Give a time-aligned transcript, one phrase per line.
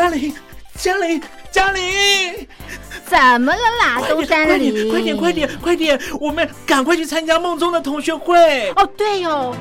[0.00, 0.32] 嘉玲，
[0.76, 1.82] 嘉玲，嘉玲，
[3.04, 4.00] 怎么了啦？
[4.08, 8.70] 东山里，快点，快点，快点，我们赶快去参加梦中的同学会。
[8.76, 9.54] 哦，对哦，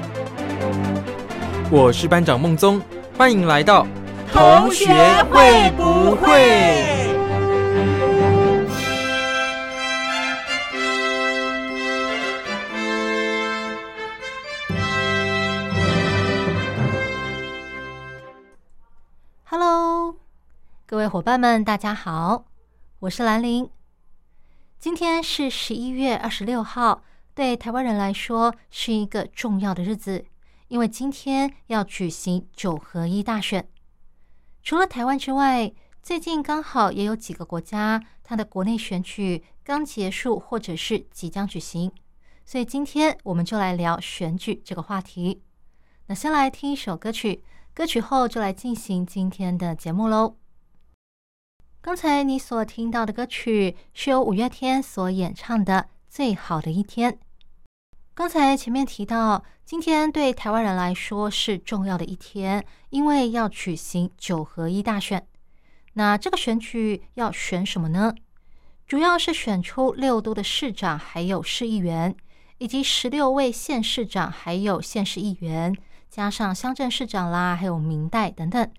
[1.70, 2.82] 我是班长孟宗，
[3.18, 3.86] 欢迎来到
[4.32, 4.88] 同学
[5.30, 7.09] 会不会？
[21.00, 22.44] 各位伙伴们，大家好，
[23.00, 23.70] 我是兰陵。
[24.78, 27.04] 今天是十一月二十六号，
[27.34, 30.26] 对台湾人来说是一个重要的日子，
[30.68, 33.66] 因为今天要举行九合一大选。
[34.62, 35.72] 除了台湾之外，
[36.04, 41.90] 最近刚好也有几个国家，它的国内选举刚结束或者是即将举行，
[42.46, 45.42] 所以今天我们就来聊选举这个话题。
[46.08, 50.39] 那先来听一首歌曲，歌曲后就来进行今天的节目喽。
[51.90, 55.74] 刚才你所听到的歌曲是由五月天所演唱的
[56.08, 57.14] 《最好的一天》。
[58.14, 65.26] 刚才前面提到，今天对台湾人来说是重要的一天，因为要举行九合一大选。
[65.94, 68.14] 那这个选举要选什么呢？
[68.86, 72.16] 主要是选出六都的市长，还有市议员，
[72.60, 75.76] 以及十六位县市长，还有县市议员，
[76.08, 78.72] 加上乡镇市长啦，还有民代等等。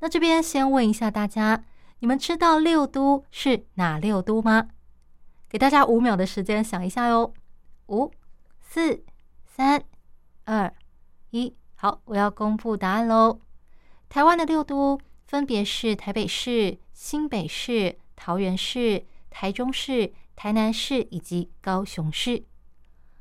[0.00, 1.62] 那这边先问一下大家。
[2.02, 4.70] 你们知道六都是哪六都吗？
[5.48, 7.32] 给大家五秒的时间想一下哟。
[7.86, 8.10] 五、
[8.60, 9.04] 四、
[9.46, 9.80] 三、
[10.44, 10.74] 二、
[11.30, 13.38] 一，好，我要公布答案喽。
[14.08, 22.42] 台湾的六都分别是台北市、新北市、桃园市、台中市、台南市以及高雄市。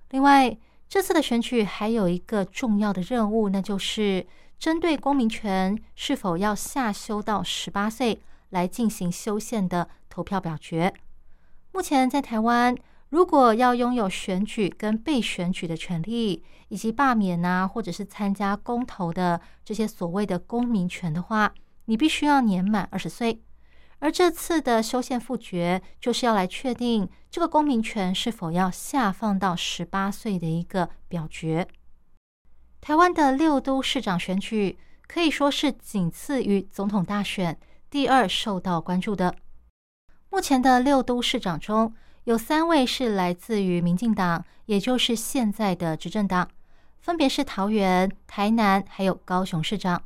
[0.09, 0.57] 另外，
[0.89, 4.25] 这次的选举还有一个重要的任务，那就是
[4.57, 8.19] 针对公民权是否要下修到十八岁。
[8.51, 10.93] 来进行修宪的投票表决。
[11.73, 12.75] 目前在台湾，
[13.09, 21.53] 如果要拥有选举跟被选举的权利，以及罢免啊，或者是参加公投的这些所谓的公民权的话，
[21.85, 23.41] 你必须要年满二十岁。
[23.99, 31.67] 而这次的修宪复决，就是要来确定这个公民权是否要下放到十八岁的一个表决。
[32.79, 37.59] 台湾的六都市长选举可以说是仅次于总统大选。
[37.91, 39.35] 第二受到关注的，
[40.29, 41.93] 目前的六都市长中
[42.23, 46.47] 有三位是来自于民进党，也就是现在的执政党，
[47.01, 49.99] 分别是桃园、台南还有高雄市长；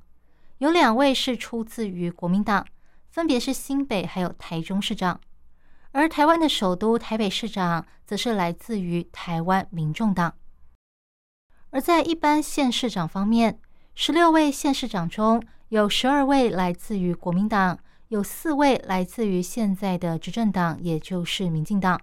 [0.57, 2.65] 有两位是出自于国民党，
[3.11, 5.21] 分别是新北还有台中市长。
[5.91, 10.33] 而台湾的首都台北市长则是来自于台湾民众党。
[11.69, 13.59] 而在一般县市长方面，
[13.93, 15.39] 十六位县市长中。
[15.69, 21.99] 有十二位来自于国民党，有四位来自于现在的执政党，也就是民进党。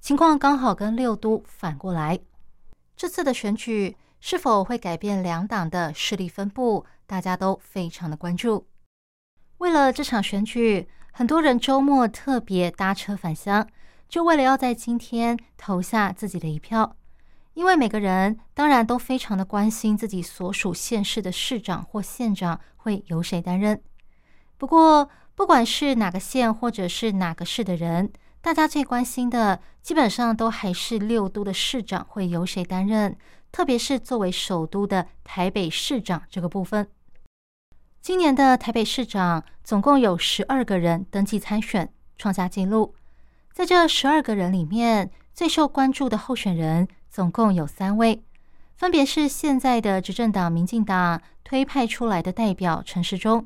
[0.00, 2.20] 情况刚好跟六都反过来。
[2.94, 8.66] 这次的选举是否会改变两党的势力分布，大家都非常的关注。
[9.58, 13.66] 为了这场选举，很多人周末特别搭车返乡，
[14.10, 16.94] 就为了要在今天投下自己的一票。
[17.56, 23.80] 因为每个人当然都非常的关心自己所属县市的市长或县长会由谁担任。
[24.58, 28.12] 不过，不管是哪个县或者是哪个市的人，
[28.42, 33.16] 大家最关心的基本上都还是六都的市长会由谁担任，
[33.50, 36.86] 特别是作为首都的台北市长这个部分。
[38.02, 42.94] 今年的台北市长总共有十二个人登记参选，创下纪录。
[43.54, 46.86] 在这十二个人里面，最受关注的候选人。
[47.10, 48.22] 总共有三位，
[48.76, 53.44] 分别是现在的执政党民进党推派出来的代表陈时中，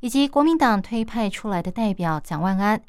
[0.00, 2.80] 以及国民党推派出来的代表蒋万安，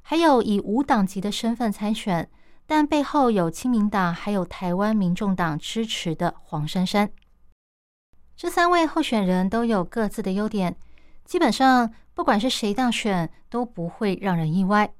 [0.00, 2.28] 还有以无党籍的身份参选，
[2.66, 7.10] 但背后有亲民党还有台湾民众党支持的黄珊珊。
[8.34, 10.76] 这三位候选人都有各自的优点，
[11.24, 14.94] 基本上不管是谁当选都不会让人意外。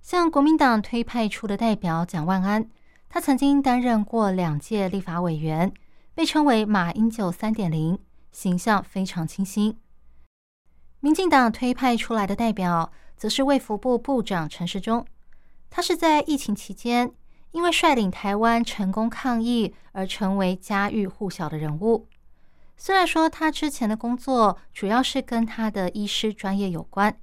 [0.00, 2.68] 像国民党推派出的代表蒋万安。
[3.14, 5.72] 他曾经担任过两届立法委员，
[6.16, 7.96] 被称为“马英九三点零”，
[8.32, 9.78] 形象非常清新。
[10.98, 15.06] 民进党推派出来的代表，则是卫福部部长陈时中。
[15.70, 17.12] 他是在疫情期间，
[17.52, 22.08] 因为率领台湾成功抗疫而成为家喻户晓的人物。
[22.76, 27.16] 虽然说他之前的工作主要是跟他的医师专业有关，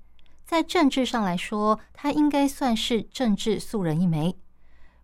[0.45, 4.37] 在政治上来说，他应该算是政治素人一枚。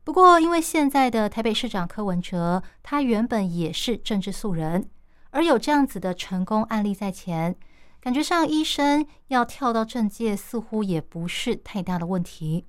[0.07, 4.89] 不过，因为现在的台北市长柯文哲，他原本也是政治素人，
[5.31, 7.53] 而有这样子的成功案例在前，
[7.99, 12.65] 感觉上医生要跳到政界似乎也不是太大的问题。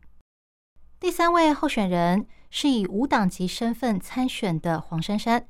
[0.98, 5.46] 第三位候选人是以无党籍身份参选的黄珊珊，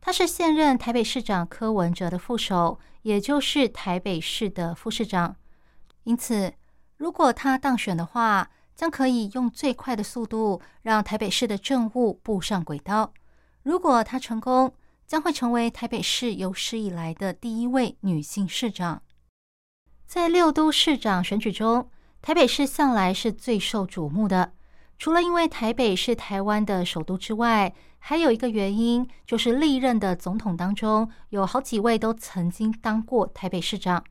[0.00, 5.36] 他是现任台北市长柯文哲的副手，也就是台北市的副市长。
[6.04, 6.54] 因此，
[6.96, 8.48] 如果他当选的话，
[8.78, 13.12] 将可以用最快的速度让台北市的政务步上轨道。
[13.64, 14.72] 如果他成功，
[15.04, 19.02] 将会成为台北市有史以来的第一位女性市长。
[20.06, 21.90] 在六都市长选举中，
[22.22, 24.52] 台北市向来是最受瞩目的。
[24.96, 34.04] 除了因为台北是台湾的首都之外，还有一个原因就是历任的总统当中有好几位都曾经当过台北市长，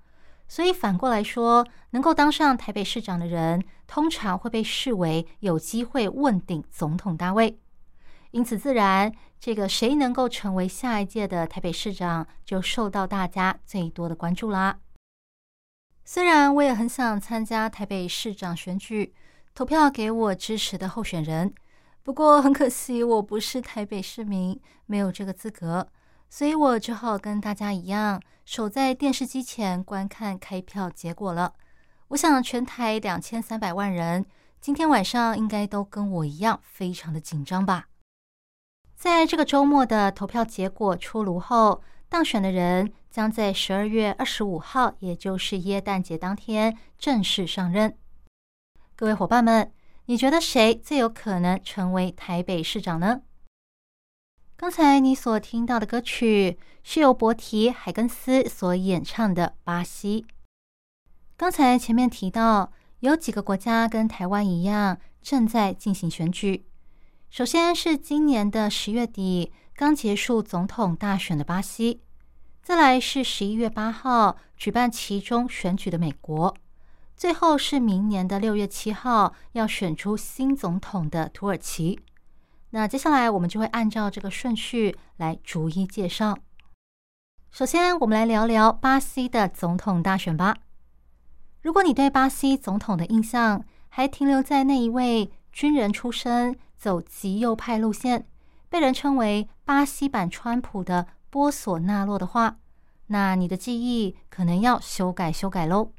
[0.47, 7.59] 所以反过来说，能够当上台北市长的人，通常会被视为有机会问鼎总统大位。
[8.31, 14.79] 因此，自然这个谁能够成为下一届的台北市长，就受到大家最多的关注啦。
[16.05, 19.13] 虽然我也很想参加台北市长选举。
[19.53, 21.51] 投票给我支持的候选人，
[22.03, 25.89] 不过很可惜，我不是台北市民，没有这个资格，
[26.29, 31.53] 所以我只好跟大家一样，守在电视机前观看开票结果了。
[32.09, 34.25] 我想全台两千三百万人
[34.61, 37.87] 今天晚上应该都跟我一样，非常的紧张吧。
[38.95, 47.97] 在这个周末的投票结果出炉后，当选的人将在十二月二十五号，也就是耶诞节当天正式上任。
[48.95, 49.71] 各位伙伴们，
[50.05, 53.21] 你觉得谁最有可能成为台北市长呢？
[54.59, 60.25] 刚才你所听到的歌曲是由伯提海根斯所演唱的《巴西》。
[61.37, 66.65] 刚才前面提到，有几个国家跟台湾一样正在进行选举。
[67.29, 72.01] 首先是今年的十月底刚结束总统大选的巴西，
[72.63, 76.57] 再来是十一月八号举办其中选举的美国。
[77.15, 81.99] 最后是明年的六月七号要选出新总统的土耳其。
[82.71, 86.37] 那接下来我们就会按照这个顺序来逐一介绍。
[87.49, 90.57] 首先，我们来聊聊巴西的总统大选吧。
[91.61, 98.27] 如果你对巴西总统的印象还停留在那一位军人出身、走极右派路线、
[98.69, 102.57] 被人称为巴西版川普的波索纳洛的话，
[103.07, 105.91] 那你的记忆可能要修改修改喽。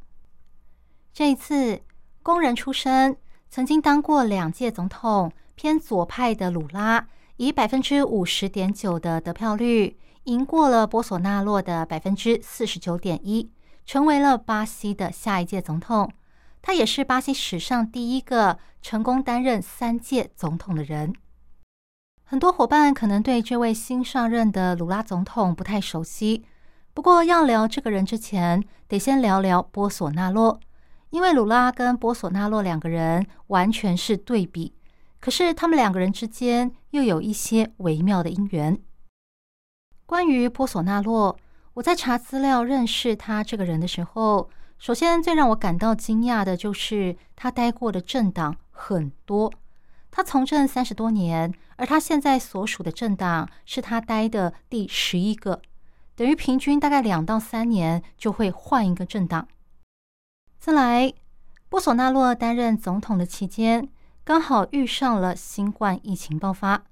[1.12, 1.82] 这一次，
[2.22, 3.16] 工人出身、
[3.50, 7.04] 曾经当过两届总统、偏左派的鲁拉，
[7.36, 13.50] 以百分之五十点九的得票率，赢过了波索纳洛的百分之四十九点一，
[13.84, 16.08] 成为了巴西的下一届总统。
[16.62, 21.12] 他也是巴西史上第一个成功担任三届总统的人。
[22.22, 26.44] 很多伙伴可能对这位新上任的鲁拉总统不太熟悉，
[26.94, 30.60] 不过要聊这个人之前，得先聊聊波索纳洛。
[31.10, 34.74] 因为鲁拉跟波索纳洛两个人完全是对比，
[35.20, 38.80] 可是他们两个人之间又有一些微妙的姻缘。
[40.06, 41.36] 关于波索纳洛，
[41.74, 44.48] 我在查资料认识他这个人的时候，
[44.78, 49.52] 首先最让我感到惊讶的就是他待过的政党很多。
[50.10, 55.60] 他从政三十多年，而他现在所属的政党是他待的第十一个，
[56.16, 59.46] 等于平均大概两到三年就会换一个政党。
[60.58, 61.12] 再来，
[61.68, 63.88] 波索纳洛担任总统的期间，
[64.28, 66.84] 刚好遇上了新冠疫情爆发。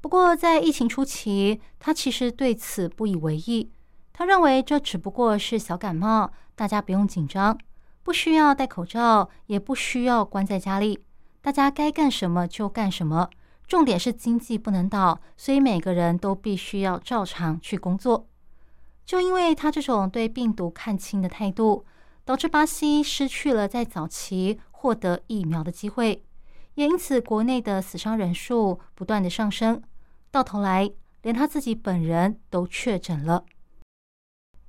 [0.00, 3.72] 不过，在疫情初期，他其实对此不以为意。
[4.12, 7.58] 他认为这只不过是小感冒，大家不用紧张，
[8.04, 11.02] 不需要戴口罩，也不需要关在家里，
[11.40, 13.28] 大家该干什么就干什么。
[13.66, 18.28] 重点是经济不能倒，所以每个人都必须要照常去工作。
[19.04, 21.84] 就因为他这种对病毒看清的态度。
[22.24, 26.22] 导致巴西失去了在早期获得疫苗的机会，
[26.78, 29.82] 也因此国内的死伤人数不断的上升，
[30.30, 30.88] 到头来
[31.22, 33.44] 连他自己本人都确诊了。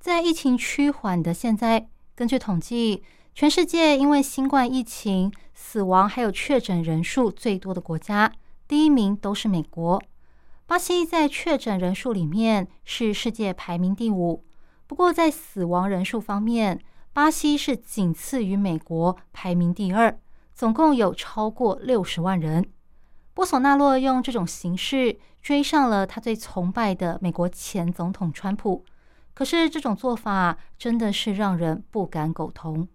[0.00, 8.32] 在疫情趋缓的现在，根据统计，全世界因为新冠疫情死亡还有确诊人数最多的国家，
[8.66, 10.02] 第一名都是美国。
[10.66, 14.44] 巴西在确诊人数里面是世界排名第五，
[14.88, 16.80] 不过在死亡人数方面，
[17.12, 20.18] 巴西是仅次于美国，排名第二，
[20.60, 22.70] 总共有超过六十万人。
[23.32, 28.84] 波索纳洛用这种形式追上了他最崇拜的美国前总统川普，
[29.32, 32.86] 可是这种做法真的是让人不敢苟同。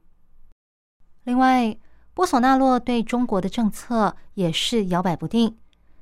[1.24, 1.76] 另外，
[2.14, 5.58] 波索纳洛对中国的政策也是摇摆不定。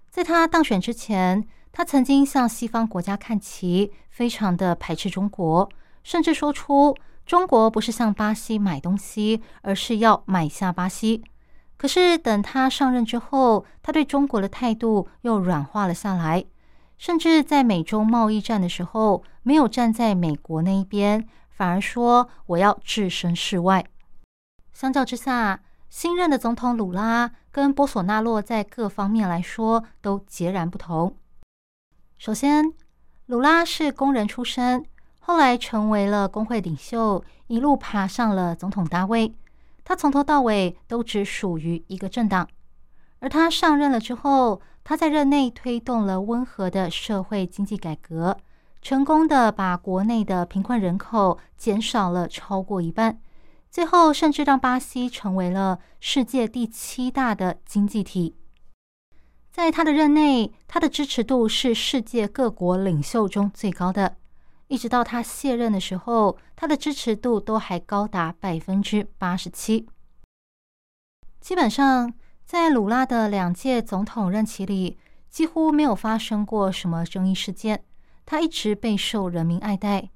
[0.10, 5.70] 在他当选之前，他曾经向西方国家看齐，非常的排斥中国，
[6.04, 6.94] 甚至说出。
[7.26, 11.24] 中国不是向巴西买东西，而是要买下巴西。
[11.84, 16.46] 可是等他上任之后，他对中国的态度又软化了下来，
[16.98, 23.84] 甚至在美中贸易战的时候，没有站在美国那一边，反而说我要置身事外。
[24.72, 25.60] 相较之下，
[25.90, 31.18] 新任的总统鲁拉跟波索纳洛在各方面来说都截然不同。
[32.18, 32.72] 首先，
[33.26, 34.86] 鲁拉是工人出身，
[35.20, 39.36] 后来成为了工会领袖，一路爬上了总统大位。
[39.84, 42.48] 他从头到尾都只属于一个政党，
[43.20, 48.38] 而他上任了之后，他在任内推动了温和的社会经济改革，
[48.82, 53.20] 成功的把国内的贫困人口减少了超过一半，
[53.70, 58.36] 最后甚至让巴西成为了世界第七大的经济体。
[59.52, 64.16] 在他的任内，他的支持度是世界各国领袖中最高的。
[64.74, 69.88] 一直到他卸任的时候，他的支持度都还高达百分之八十七。
[71.40, 72.12] 基本上，
[72.44, 74.98] 在鲁拉的两届总统任期里，
[75.30, 77.84] 几乎没有发生过什么争议事件。
[78.26, 80.10] 他一直备受人民爱戴，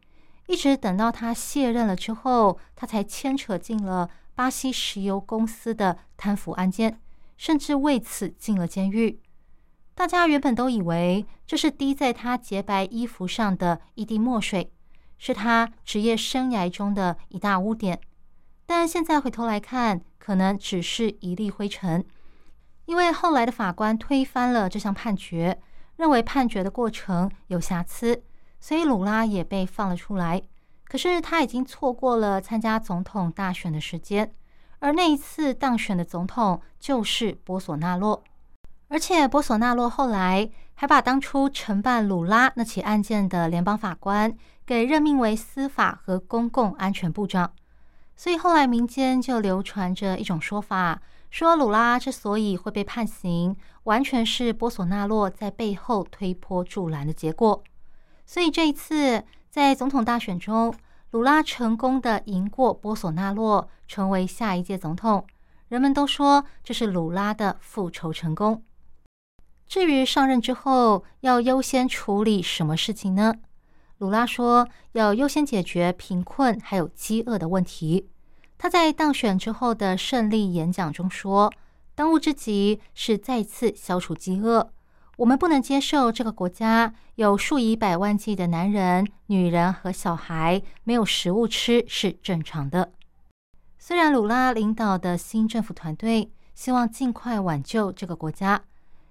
[0.47, 6.99] 一直等到他卸任了之后，他才牵扯进了巴西石油公司的贪腐案件，
[7.37, 9.19] 甚至为此进了监狱。
[9.97, 14.71] 大家原本都以为这是滴在他洁白衣服上的一滴墨水，
[15.17, 17.99] 是他职业生涯中的一大污点。
[18.67, 22.05] 但现在回头来看，可能只是一粒灰尘。
[22.85, 25.59] 因为后来的法官推翻了这项判决，
[25.95, 28.23] 认为判决的过程有瑕疵，
[28.59, 30.39] 所以鲁拉也被放了出来。
[30.83, 34.31] 可是他已经错过了参加总统大选的时间，
[34.77, 38.23] 而那一次当选的总统就是波索纳洛。
[38.89, 44.33] 而且波索纳洛后来还把当初承办鲁拉那起案件的联邦法官
[44.65, 47.51] 给任命为司法和公共安全部长，
[48.15, 57.61] 所以后来民间就流传着一种说法，说鲁拉之所以会被判刑，完全是波索纳洛在背后推波助澜的结果。
[58.25, 60.73] 所以这一次在总统大选中，
[61.11, 65.25] 鲁拉成功的赢过波索纳洛，成为下一届总统，
[65.67, 68.63] 人们都说这是鲁拉的复仇成功。
[69.67, 73.33] 至于上任之后要优先处理什么事情呢？
[73.97, 78.07] 鲁拉说要优先解决贫困还有饥饿的问题。
[78.57, 81.51] 他在当选之后的胜利演讲中说
[81.93, 84.71] ：“当务之急是再次消除饥饿。
[85.17, 92.93] 我们不能接受这个国家有数以百万计的男人、女人和小孩没有食物吃是正常的。”
[93.79, 98.63] 虽然鲁拉领导的新政府团队希望尽快挽救这个国家。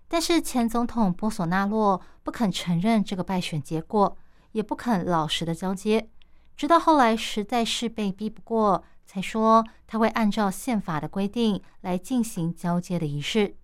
[0.09, 4.17] 但是前总统波索纳洛不肯承认这个败选结果，
[4.53, 6.09] 也不肯老实的交接，
[6.57, 13.57] 直到后来实在是被逼不过，才说他会按照宪法的规定来进行交接的仪式。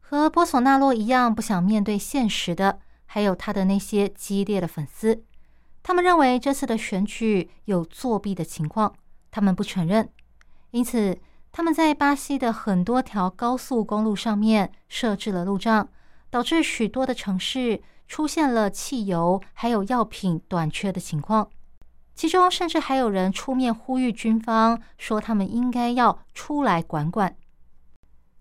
[0.00, 5.24] 和波索纳洛一样不想面对现实的，还有他的那些激烈的粉丝，
[5.82, 8.94] 他们认为这次的选举有作弊的情况，
[9.30, 10.08] 他们不承认，
[10.72, 11.18] 因此。
[11.56, 15.88] 他们在巴西的很多条高速公路上面设置了路障，
[16.28, 21.48] 导致许多的城市出现了汽油还有药品短缺的情况。
[22.14, 27.34] 其中甚至还有人出面呼吁军方，说他们应该要出来管管。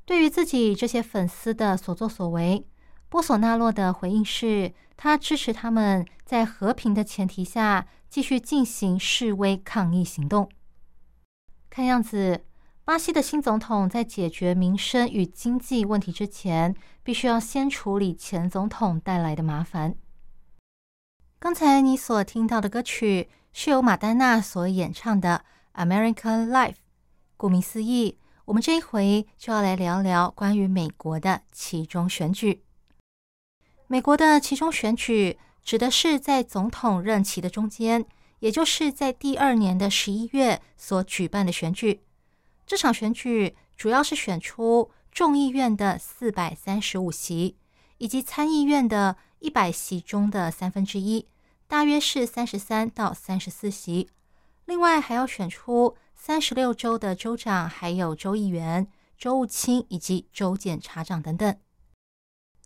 [0.03, 2.67] 对于自己这些粉丝的所作所为，
[3.07, 10.49] 波索纳洛的回应是他支持他们在和平的前提下继续进行示威抗议行动。
[11.69, 12.43] 看样子。
[12.85, 19.95] 巴西的新总统在解决民生与经济问题之前，必须要先处理前总统带来的麻烦。
[21.39, 25.43] 刚才你所听到的歌曲是由马丹娜所演唱的
[25.83, 26.73] 《American Life》。
[27.35, 32.61] 顾名思义，我们这一回就要来聊聊关于美国的其中选举。
[33.87, 38.05] 美国的其中选举指的是在总统任期的中间，
[38.41, 42.01] 也就是在第二年的十一月所举办的选举。
[42.65, 47.57] 这场选举主要是选出众议院的四百三十五席，
[47.99, 51.27] 以及参议院的一百席中的三分之一，
[51.67, 54.09] 大约是三十三到三十四席。
[54.65, 61.55] 另外还要选出三十六州的州长，还有州议员、州务卿以及州检察长等等。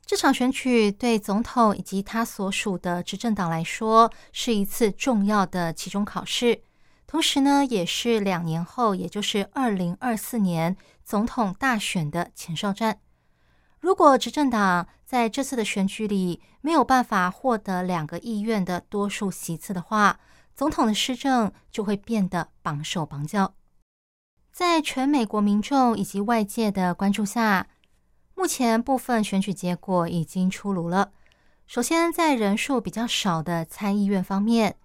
[0.06, 6.64] 这场选举对总统以及他所属的执政党来说，是一次重要的期中考试。
[7.10, 13.00] 同时呢，也是两年后，也就是二零二四年总统大选的前哨战。
[13.80, 20.20] 如果执政党在这次的选举里没有办法获得两个议院的多数席次的话，
[20.54, 23.56] 总统的施政就会变得绑手绑脚。
[24.52, 27.66] 在全美国民众以及外界的关注下，
[28.36, 31.12] 目前部分选举结果已经出炉了。
[31.66, 34.76] 首先，在人数比较少的参议院方面，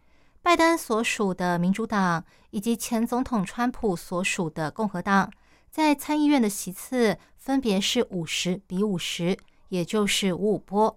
[0.45, 5.33] 拜登所属的民主党以及前总统川普所属的共和党，
[5.71, 9.39] 在参议院的席次分别是五十比五十，
[9.71, 10.95] 也就是五五波。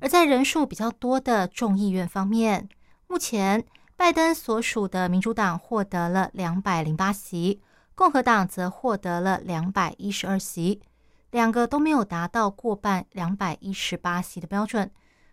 [0.00, 2.68] 而在人数比较多的众议院方面，
[3.06, 3.64] 目前
[3.96, 7.62] 拜登所属的民主党获得了两百零八席，
[7.94, 10.82] 共和党则获得了两百一十二席，
[11.30, 14.90] 两个都没有达到过半两百一十八席的标准。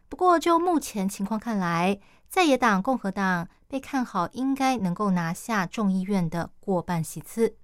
[0.08, 7.58] 不过，就目前情况看来，在野党共和党被看好，应该能够拿下众议院的过半席次。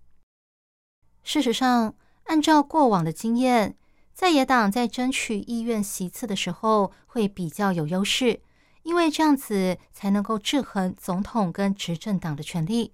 [1.22, 1.94] 事实上，
[2.24, 3.78] 按照过往的经验，
[4.12, 8.42] 在野党在争取议院席次的时候会比较有优势，
[8.82, 12.94] 因为这样子才能够制衡总统跟执政党的权力。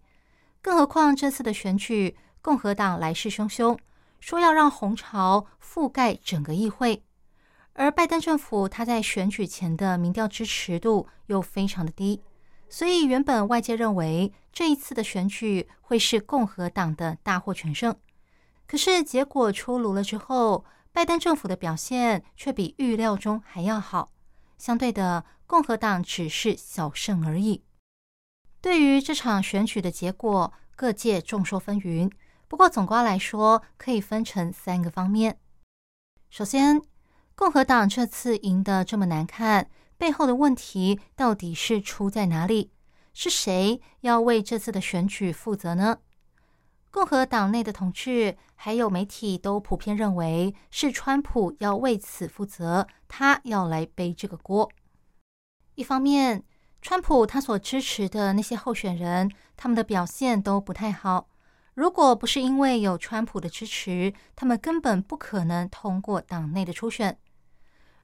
[0.61, 3.77] 更何况这次的选举，共和党来势汹汹，
[4.19, 7.03] 说要让红潮覆盖整个议会。
[7.73, 12.21] 而拜登政府，他在选举前的民调支持度又非常的低，
[12.69, 17.95] 所以原本外界认为这一次的选举会是共和党的大获全胜。
[18.67, 24.11] 可是结果出炉了之后，拜登政府的表现却比预料中还要好，
[24.57, 27.63] 相对的，共和党只是小胜而已。
[28.59, 32.11] 对于这场选举的结果，各界众说纷纭。
[32.47, 35.39] 不过总括来说，可以分成三个方面。
[36.29, 36.81] 首先，
[37.41, 39.67] 共和党这次赢得这么难看，
[39.97, 42.69] 背后的问题到底是出在哪里？
[43.15, 45.97] 是谁要为这次的选举负责呢？
[46.91, 54.69] 共和党内的同志还有媒体都普遍认为是川普要为此负责，他要来背这个锅。
[55.73, 56.43] 一方面，
[56.79, 61.27] 川普他所支持的那些候选人，他们的表现都不太好。
[61.73, 67.17] 如果不是因为有川普的支持，他们根本不可能通过党内的初选。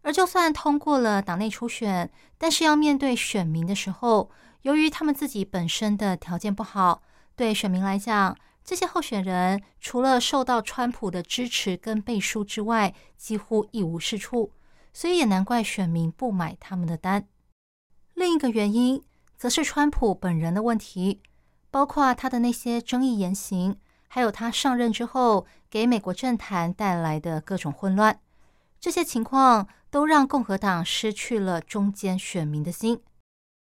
[0.07, 7.01] 而就算通过了党内初选，但是要面对选民的时候，由于他们自己本身的条件不好，
[7.35, 14.53] 对选民来讲，这些候选人除了受到川普的支持跟背书之外，几乎一无是处。
[14.93, 17.27] 所以也难怪选民不买他们的单。
[18.13, 19.03] 另一个原因，
[19.35, 21.19] 则是川普本人的问题。
[21.69, 23.75] 包括他的那些争议言行，
[24.07, 28.21] 还有他上任之后给美国政坛带来的各种混乱，
[28.79, 32.97] 这些情况都让共和党失去了中间选民的心。《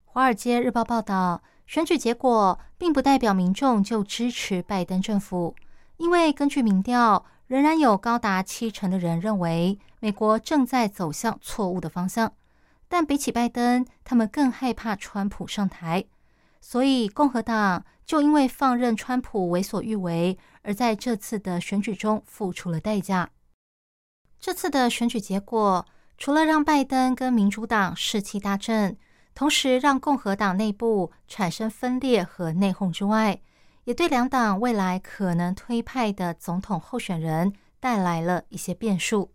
[0.06, 5.56] 华尔街日报》报道，选举结果并不代表民众就支持拜登政府，
[5.98, 12.34] 因为根据民调，仍然有高达七成的人认为美国正在走向错误的方向。
[12.88, 16.06] 但比起拜登，他们更害怕川普上台。
[16.60, 23.30] 所以，共和党就因为放任川普为所欲为，而在这次的选举中付出了代价。
[24.40, 25.86] 这次的选举结果，
[26.20, 28.98] 除了让拜登跟民主党士气大振，
[29.34, 33.40] 同时让共和党内部产生分裂和内讧之外，
[33.86, 39.32] 也对两党未来可能推派的总统候选人带来了一些变数。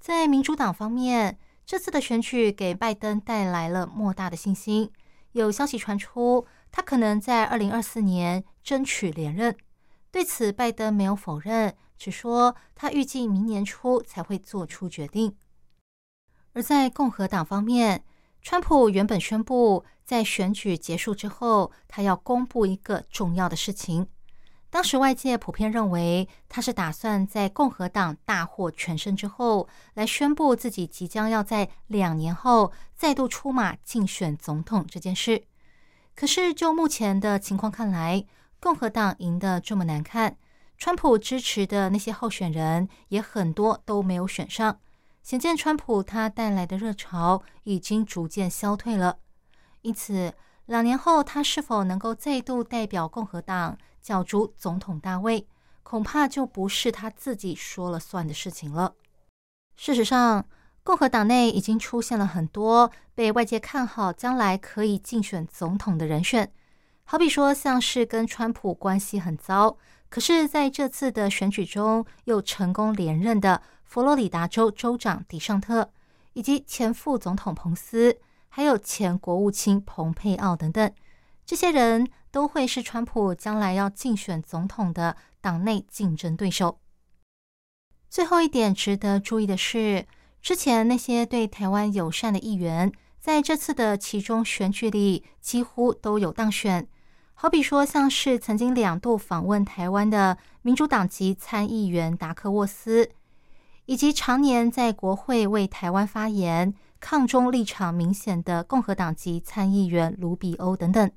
[0.00, 4.90] 在民主党方面，这次的选举给拜登带来了莫大的信心。
[5.32, 9.54] 有消息传出，他可能在二零二四年争取连任。
[10.10, 15.36] 对此，拜登没有否认，只说他预计明年初才会做出决定。
[16.56, 18.02] 而在共和党方面，
[18.40, 24.08] 川普原本宣布在选举结束之后，他要公布一个重要的事情。
[24.70, 35.44] 当时外界普遍认为，他是打算在共和党大获全胜之后，来宣布自己即将要在两年后再度出马竞选总统这件事。
[36.14, 38.24] 可是就目前的情况看来，
[38.58, 40.38] 共和党赢得这么难看，
[40.78, 44.80] 川普支持的那些候选人也很多都没有选上，
[45.26, 49.18] 显见川普他带来的热潮已经逐渐消退了。
[49.82, 50.32] 因此，
[50.66, 53.76] 两年后他是否能够再度代表共和党？
[54.00, 55.44] 角逐总统大位，
[55.82, 58.94] 恐怕就不是他自己说了算的事情了。
[59.74, 60.46] 事实上，
[60.84, 66.52] 共和党内已经出现了很多被外界看好将来可以竞选总统的人选，
[67.02, 69.76] 好比说像是跟川普关系很糟，
[70.08, 75.90] 可是在这次的选举中又成功连任的佛罗里达州州长迪尚特，
[76.34, 78.18] 以及前副总统彭斯，
[78.48, 80.92] 还有前国务卿蓬佩奥等等。
[81.46, 86.78] 这些人都会是川普将来要竞选总统的党内竞争对手。
[88.10, 90.06] 最后一点值得注意的是，
[90.42, 96.86] 之前那些对台湾友善的议员，在这次的其中选举里几乎都有当选。
[97.34, 103.10] 好比说，像是曾经两度访问台湾的民主党籍参议员达克沃斯，
[103.86, 111.10] 以及常年在国会为台湾发言、抗中立场明显的共和党籍参议员卢比欧等等。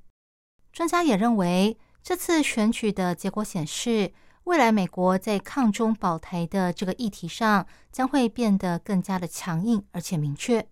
[0.71, 4.13] 专家也认为，这次选举的结果显示，
[4.45, 10.65] 未来美国在抗中保台的这个议题上将会变得更加的强硬而且明确。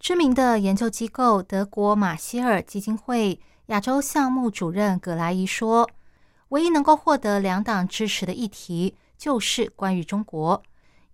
[0.00, 3.38] 知名的研究机构德国马歇尔基金会。
[3.66, 5.90] 亚洲项目主任葛莱伊说
[6.50, 10.62] ：“唯一能够获得两党支持的议题，就是关于中国，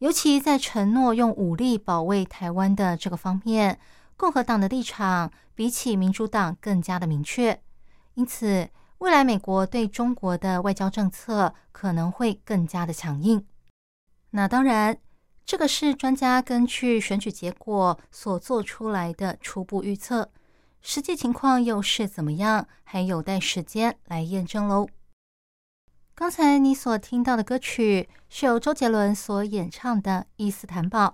[0.03, 3.79] 尤其在承诺用武力保卫台湾的这个方面，
[4.17, 7.63] 共和党的立场比起民主党更加的明确。
[8.15, 13.47] 因此，未来美国对中国的外交政策可能会更加的强硬。
[14.31, 14.99] 那当然，
[15.47, 20.33] 这个是专家根据选举结果所做出来的初步预测。”
[20.83, 22.67] 实际情况又是怎么样？
[22.83, 24.89] 还有待时间来验证喽。
[26.15, 31.07] 刚才你所听到的歌曲是由周杰伦所演唱的《伊斯坦堡》。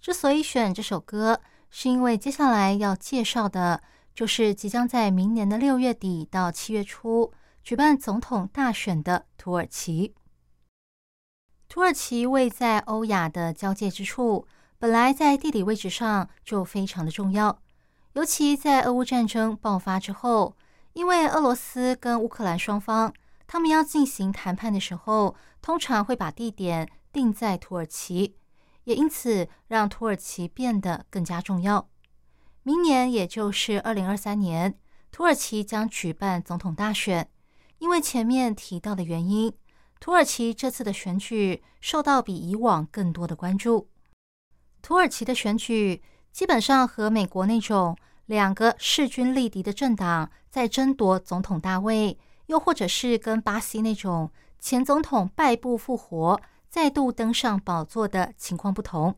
[0.00, 3.82] 之所以选这首歌，是因为接下来要介绍的
[4.14, 7.32] 就是即将在明年的六月底到七月初
[7.64, 10.14] 举办总统大选的土耳其。
[11.68, 14.46] 土耳其位在欧亚的交界之处，
[14.78, 17.58] 本来在地理位置上就非常的重要。
[18.12, 20.56] 尤其在俄乌战争爆发之后，
[20.92, 23.12] 因为俄罗斯跟乌克兰双方，
[23.52, 28.34] 他们要进行谈判的时候，通常会把地点定在土耳其，
[28.84, 31.90] 也因此让土耳其变得更加重要。
[32.62, 34.78] 明年，也就是二零二三年，
[35.10, 37.28] 土耳其将举办总统大选。
[37.76, 39.52] 因为前面提到的原因，
[40.00, 43.90] 土耳其这次的选举受到比以往更多的关注。
[44.80, 46.02] 土耳其的选举。
[46.32, 52.18] 基本上和美国那种两个势均力敌的政党在争夺总统大位，
[52.52, 56.38] 又或者是跟巴西那种前总统败部复活、
[56.68, 59.16] 再度登上宝座的情况不同。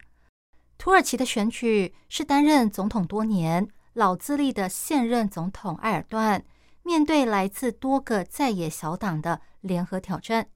[0.78, 6.44] 土耳其的选举是担任总统多年、老资历的现任总统埃尔段，
[6.84, 10.46] 面对来自多个在野小党的联合挑战。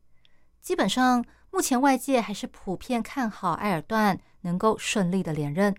[0.63, 5.75] 基本上，目前外界还是普遍看好埃尔段能够顺利的连任。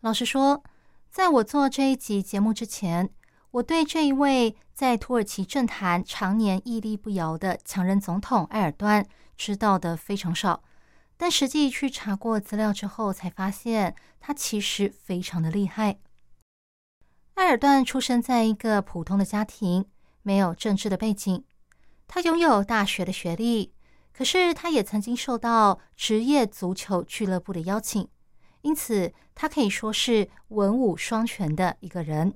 [0.00, 0.62] 老实说，
[1.10, 3.08] 在我做这一集节目之前，
[3.54, 10.64] 我对这一位在土耳其政坛常年屹立不摇的强人总统埃尔段知道的非常少。
[11.16, 15.98] 但实际去查过资料之后，才发现他其实非常的厉害。
[17.34, 19.84] 埃尔段出生在一个普通的家庭，
[20.22, 21.44] 没有政治的背景。
[22.08, 23.72] 他拥有大学的学历，
[24.12, 28.08] 可是他也曾经受到职业足球俱乐部的邀请。
[28.62, 32.34] 因此，他可以说是文武双全的一个人。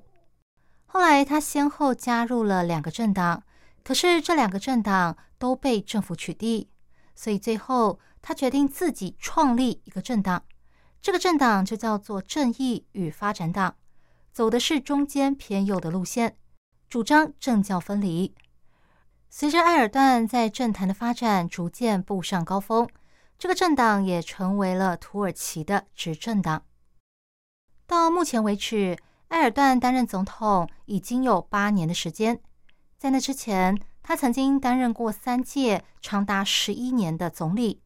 [0.91, 3.43] 后来，他先后加入了两个政党，
[3.85, 6.67] 可是这两个政党都被政府取缔，
[7.15, 10.43] 所以最后他决定自己创立一个政党。
[11.03, 13.77] 这个政党就叫做正义与发展党，
[14.33, 16.37] 走的是中间偏右的路线，
[16.89, 18.35] 主张政教分离。
[19.31, 22.89] 随着埃尔段在政坛的发展逐渐步上高峰。
[23.39, 26.65] 这个政党也成为了土耳其的执政党。
[27.87, 28.99] 到目前为止，
[29.29, 32.41] 埃尔段担任总统已经有八年的时间。
[32.97, 37.81] 在那之前，他曾经担任过三届长达十一年的总理；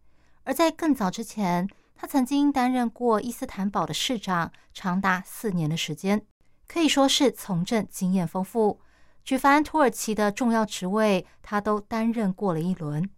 [0.45, 6.25] 而在更早之前，他曾经担任过伊斯坦堡的市长，长达四年的时间，
[6.67, 8.81] 可以说是从政经验丰富。
[9.25, 13.09] 举凡土耳其的重要职位，他都担任过了一轮。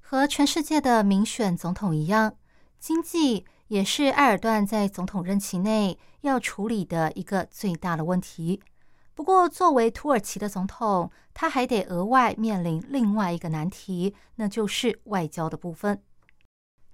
[0.00, 2.34] 和全世界的民选总统一样，
[2.78, 8.60] 经济也是埃尔段在总统任期内要处理的一个最大的问题。
[9.14, 16.02] 不过，作为土耳其的总统，他还得额外面临另外一个难题，那就是外交的部分。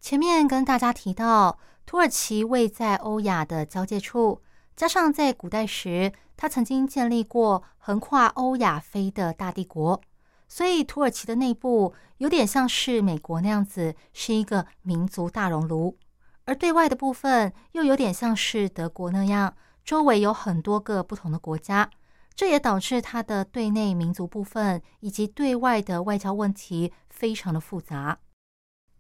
[0.01, 4.41] 前面跟大家提到，土耳其位在欧亚的交界处，
[4.75, 10.01] 加上在古代时，他曾经建立过横跨欧亚非的大帝国。
[10.49, 15.97] 所以，土耳其的内部有点像是美国那样子，是一个民族大熔炉；
[16.47, 19.55] 而对外的部分又有点像是德国那样，
[19.85, 21.91] 周围有很多个不同的国家。
[22.35, 28.19] 这也导致它的对内民族部分以及对外的外交问题非常的复杂。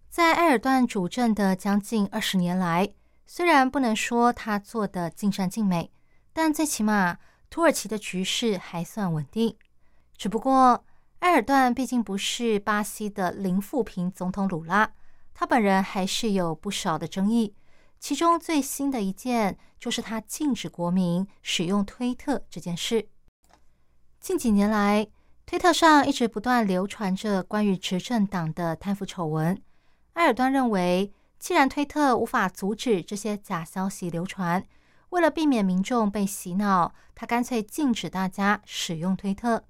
[0.09, 2.91] 在埃尔段主政的将近二十年来，
[3.27, 5.93] 虽然不能说他做的尽善尽美，
[6.33, 7.19] 但最起码
[7.51, 9.55] 土耳其的局势还算稳定。
[10.17, 10.83] 只不过，
[11.19, 14.91] 埃尔段毕竟不是巴西的零富平总统鲁拉，
[15.39, 17.55] 他本人还是有不少的争议。
[18.01, 23.09] 其中最新的一件就是他禁止国民使用推特这件事。
[24.19, 25.07] 近几年来，
[25.45, 29.61] 推特上一直不断流传着关于执政党的贪腐丑闻。
[30.15, 34.67] 埃尔端认为，既然推特无法阻止这些假消息流传，
[35.11, 39.65] 为了避免民众被洗脑，他干脆禁止大家使用推特。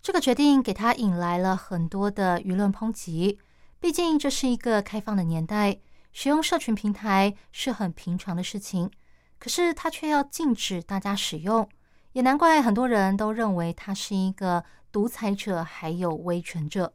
[0.00, 3.38] 这个决定给他引来了很多的舆论抨击。
[3.78, 5.78] 毕竟这是一个开放的年代，
[6.12, 8.90] 使用社群平台是很平常的事情。
[9.38, 11.68] 可是他却要禁止大家使用，
[12.12, 16.94] 也难怪很多人都认为他是一个独裁者，还有威权者。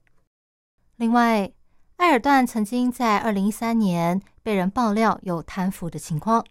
[0.95, 1.51] 另外，
[1.97, 6.43] 埃尔段曾经在二零一三年被人爆料有贪腐的情况，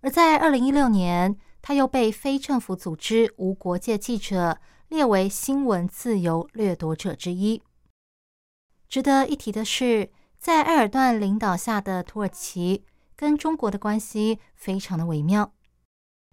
[0.00, 7.62] 而在二零一六年，他又被非政府组织无国界记者列为新闻自由掠夺者之一。
[8.88, 15.52] 值得一提的是，在埃尔段领导下的土耳其跟中国的关系非常的微妙。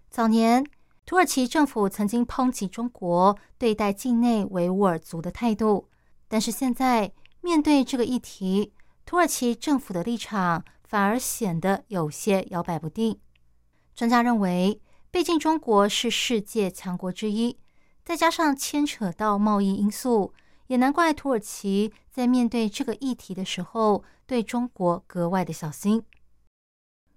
[0.09, 0.65] 早年，
[1.05, 5.89] 土耳其政府曾经抨击中国对待境内维吾尔族的态度，
[6.27, 7.11] 但是现在。
[7.41, 8.73] 面对这个议题，
[9.05, 13.19] 土耳其政府的立场反而显得有些摇摆不定。
[13.93, 17.59] 专家认为，毕竟中国是世界强国之一，
[18.03, 20.33] 再加上牵扯到贸易因素，
[20.67, 26.03] 也难怪土耳其在面对这个议题的时候，对中国格外的小心。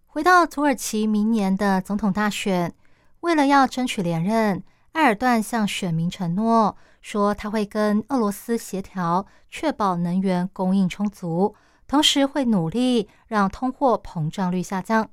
[0.06, 2.74] 回到土耳其明年的总统大选，
[3.20, 6.76] 为了要争取连任，埃尔段向选民承诺。
[7.00, 11.54] 说他会跟俄罗斯协调，确保能源供应充足，
[11.86, 15.08] 同时会努力让通货膨胀率下降。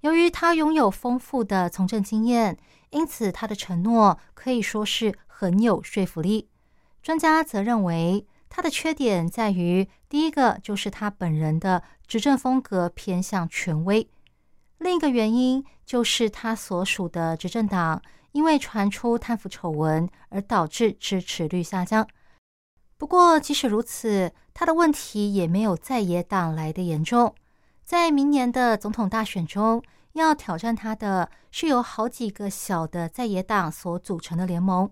[0.00, 2.56] 由于他拥有丰富的从政经验，
[2.90, 6.48] 因此他的承诺可以说是很有说服力。
[7.06, 14.10] 专家则认为，他的缺点在于第一个就是他本人的执政风格偏向权威，
[14.78, 18.02] 另一个原因就是他所属的执政党。
[18.32, 22.04] 因为传出贪腐丑闻而导致支持率下降。
[22.98, 27.32] 不过，即使如此，他的问题也没有在野党来的严重。
[27.84, 29.80] 在明年的总统大选中，
[30.14, 34.90] 要挑战他的是由好几个小的在野党所组成的联盟。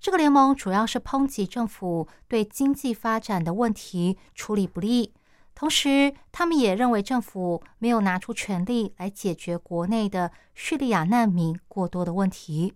[0.00, 5.12] 这个联盟主要是抨击政府对经济发展的问题处理不力，
[5.54, 12.72] 同时他们也认为政府没有拿出全力来解决国内的叙利亚难民过多的问题。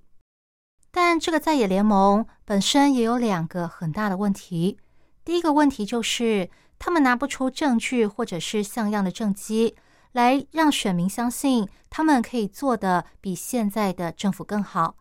[0.91, 4.79] 但这个在野联盟本身也有两个很大的问题。
[5.25, 9.75] 第一个问题就是，他们拿不出证据或者是像样的政绩，
[10.13, 14.97] 来让选民相信他们可以做的比现在的政府更好。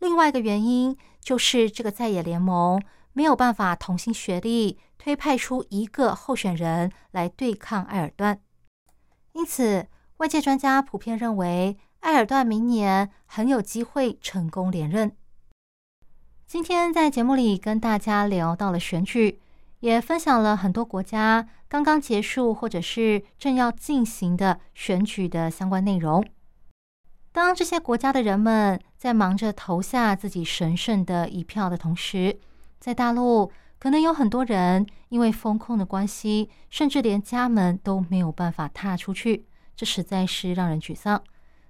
[0.00, 8.40] 另外一个原因就是，这个在野联盟没有办法同心协力推派出一个候选人来对抗埃尔段。
[9.32, 15.12] 因此，外界专家普遍认为，埃尔段明年很有机会成功连任。
[16.46, 19.40] 今天在节目里跟大家聊到了选举，
[19.80, 26.24] 也分享了很多国家刚刚结束或者是正要进行的选举的相关内容。
[27.32, 32.38] 当这些国家的人们在忙着投下自己神圣的一票的同时，
[32.80, 41.22] 在大陆可能有很多人因为风控的关系，甚至连家门都没有办法踏出去，这实在是让人沮丧。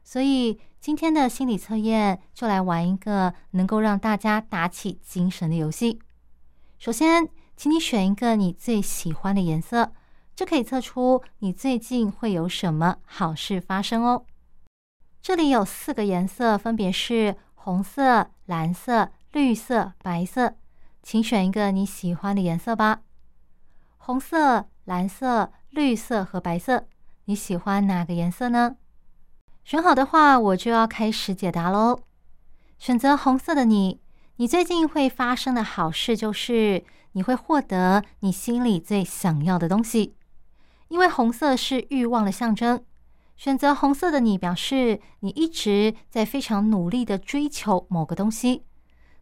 [0.02, 6.00] 所以今天的心理测验就来玩一个能够让大家打起精神的游戏。
[6.78, 9.92] 首先，请你选一个你最喜欢的颜色，
[10.34, 14.24] 这可以测出你最近会有什么好事发生哦。
[15.22, 20.54] 这里有四个颜色，分别是红色、蓝色、绿色、白色，
[21.02, 23.02] 请选一个你喜欢的颜色吧。
[23.98, 26.86] 红色、蓝色、绿色和白色，
[27.26, 28.76] 你喜欢哪个颜色呢？
[29.62, 32.00] 选好的话，我就要开始解答喽。
[32.78, 34.00] 选择红色的你，
[34.36, 40.16] 你最近会发生的好事就是你会获得你心里最想要的东西，
[40.88, 42.82] 因为红色是欲望的象征。
[43.40, 48.64] 选择红色的你，表示你一直在非常努力的追求某个东西，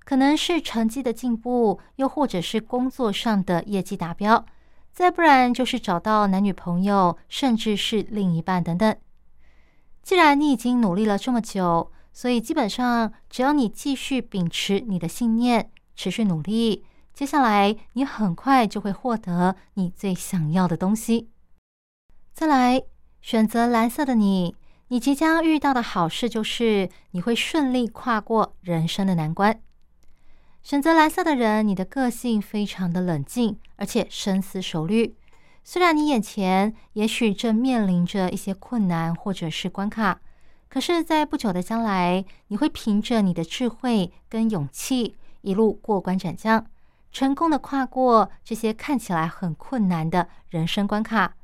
[0.01, 4.45] 可能是成绩的进步，又或者是工作上的业绩达标，
[4.93, 8.97] 再不然就是找到男女朋友，甚至是另一半等等。
[10.03, 21.31] 既然你已经努力了这么久，所以基本上只要你继续秉持你的信念，持续努力，接下来你很快就会获得你最想要的东西。
[22.35, 22.83] 再来
[23.21, 24.55] 选择蓝色的你，
[24.89, 29.61] 你即将遇到的好事就是你会顺利跨过人生的难关。
[30.63, 35.15] 选择蓝色的人，你的个性非常的冷静，而且深思熟虑。
[35.63, 40.21] 虽然你眼前也许正面临着一些困难或者是关卡，
[40.69, 46.67] 可是，在不久的将来，你会凭着你的智慧跟勇气，一路过关斩将，
[47.13, 51.35] 成功的跨过这些看起来很困难的人生关卡。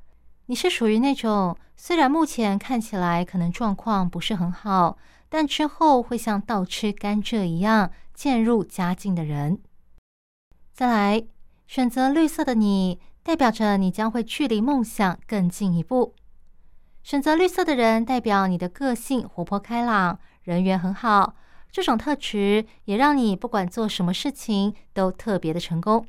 [0.47, 9.59] 你是属于那种虽然目前看起来可能状况不是很好，但之后会像倒吃甘蔗一样渐入佳境的人。
[10.73, 11.25] 再来，
[11.67, 16.15] 选择绿色的你，代表着你将会距离梦想更进一步。
[17.03, 21.35] 选择绿色的人，代表你的个性活泼开朗，人缘很好。
[21.71, 26.07] 这种特质也让你不管做什么事情都特别的成功。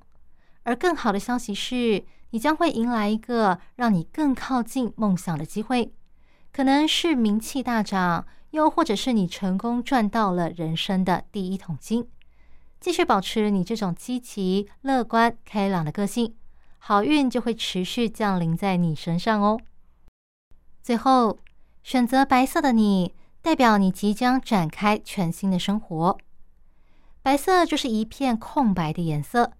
[0.63, 5.93] 而更好的消息是，你将会迎来一个让你更靠近梦想的机会，
[6.51, 12.09] 可能是名气大涨，又或者是你成功赚到了人生的第一桶金。
[12.81, 16.35] 继续保持你这种积极、乐观、开朗的个性，
[16.77, 19.57] 好运就会持续降临在你身上哦。
[20.83, 21.39] 最后，
[21.83, 26.17] 选择白色的你，代表你即将展开全新的生活。
[27.21, 29.53] 白色就是一片空白的颜色，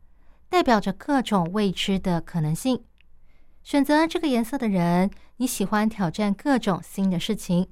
[0.50, 2.84] 代表着各种未知的可能性。
[3.64, 7.68] 选择这个颜色的人，你喜欢挑战各种新的事情，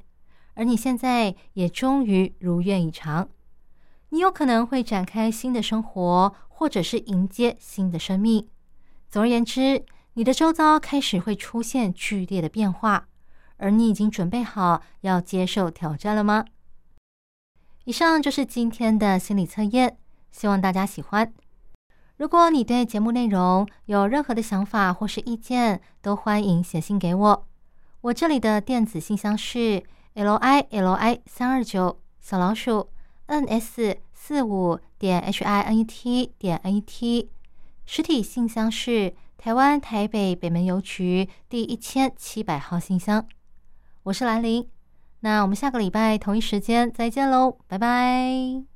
[0.56, 3.30] 而你现在也终于如愿以偿。
[4.10, 8.48] 你有可能会展开新的生活，或者是迎接新的生命。
[9.10, 13.08] 总而言之，你的周遭开始会出现剧烈的变化。
[13.58, 16.44] 而你已经准备好要接受挑战了吗？
[17.86, 19.98] 以上就是今天的心理测验，
[20.32, 21.32] 希望大家喜欢。
[22.24, 27.48] 如果你对节目内容有任何的想法或是意见，都欢迎写信给我。
[28.00, 29.84] 我这里的电子信箱是
[30.14, 32.88] l i l i 三二九小老鼠
[33.26, 37.28] n s 四五点 h i n e t 点 n e t，
[37.86, 43.28] 实体信箱是台湾台北北门邮局第一千七百号信箱。
[44.04, 44.70] 我是兰陵，
[45.20, 48.73] 那我们下个礼拜同一时间再见喽，拜拜。